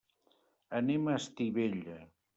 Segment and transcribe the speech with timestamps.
[0.79, 2.03] Anem a Estivella.